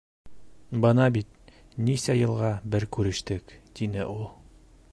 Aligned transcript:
—Бына 0.85 1.09
бит, 1.17 1.51
нисә 1.89 2.15
йылға 2.21 2.49
бер 2.77 2.87
күрештек,— 2.97 3.57
тине 3.81 4.07
ул. 4.15 4.25